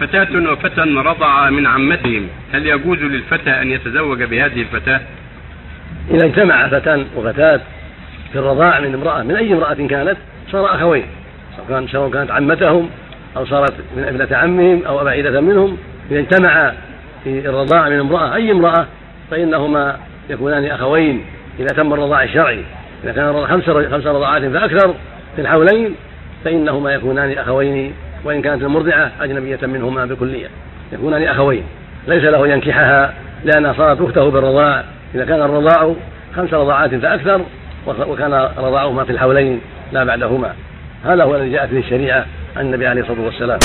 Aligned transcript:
فتاة 0.00 0.52
وفتى 0.52 0.80
رضع 0.80 1.50
من 1.50 1.66
عمتهم. 1.66 2.28
هل 2.52 2.66
يجوز 2.66 2.98
للفتى 2.98 3.50
أن 3.50 3.70
يتزوج 3.70 4.22
بهذه 4.22 4.60
الفتاة؟ 4.60 5.00
إذا 6.10 6.26
اجتمع 6.26 6.68
فتى 6.68 7.04
وفتاة 7.16 7.60
في 8.32 8.38
الرضاع 8.38 8.80
من 8.80 8.94
امرأة 8.94 9.22
من 9.22 9.36
أي 9.36 9.52
امرأة 9.52 9.74
كانت؟ 9.74 10.16
صار 10.52 10.74
أخوين 10.74 11.06
سواء 11.92 12.10
كانت 12.10 12.30
عمتهم 12.30 12.90
أو 13.36 13.46
صارت 13.46 13.74
من 13.96 14.04
ابنة 14.04 14.36
عمهم 14.36 14.82
أو 14.86 15.04
بعيدة 15.04 15.40
منهم. 15.40 15.78
إذا 16.10 16.18
اجتمع 16.18 16.72
في 17.24 17.48
الرضاع 17.48 17.88
من 17.88 17.98
امرأة 17.98 18.34
أي 18.34 18.50
امرأة؟ 18.50 18.86
فإنهما 19.30 19.96
يكونان 20.30 20.64
أخوين 20.64 21.24
إذا 21.58 21.66
تم 21.66 21.92
الرضاع 21.92 22.22
الشرعي. 22.22 22.64
إذا 23.04 23.12
كان 23.12 23.46
خمس 23.46 23.64
خمس 23.64 24.06
رضاعات 24.06 24.42
فأكثر 24.42 24.94
في 25.36 25.42
الحولين 25.42 25.94
فإنهما 26.44 26.92
يكونان 26.92 27.38
أخوين 27.38 27.94
وإن 28.24 28.42
كانت 28.42 28.62
المرضعة 28.62 29.12
أجنبية 29.20 29.58
منهما 29.62 30.04
بكلية. 30.04 30.48
يكونان 30.92 31.22
أخوين 31.22 31.64
ليس 32.08 32.24
له 32.24 32.48
ينكحها 32.48 33.14
لأنها 33.44 33.72
صارت 33.72 34.00
أخته 34.00 34.30
بالرضاع. 34.30 34.84
إذا 35.14 35.24
كان 35.24 35.42
الرضاع 35.42 35.94
خمس 36.36 36.54
رضاعات 36.54 36.94
فأكثر 36.94 37.40
وكان 37.86 38.48
رضاعهما 38.58 39.04
في 39.04 39.12
الحولين 39.12 39.60
لا 39.92 40.04
بعدهما. 40.04 40.52
هذا 41.04 41.24
هو 41.24 41.36
الذي 41.36 41.52
جاءت 41.52 41.70
به 41.70 41.78
الشريعة 41.78 42.26
عن 42.56 42.66
النبي 42.66 42.86
عليه 42.86 43.02
الصلاة 43.02 43.20
والسلام. 43.20 43.54